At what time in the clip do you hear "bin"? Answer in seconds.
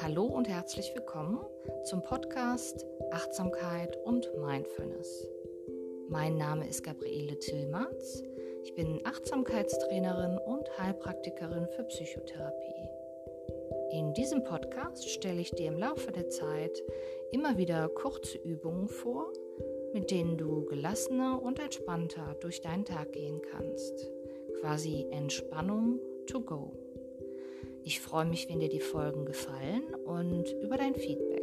8.74-9.00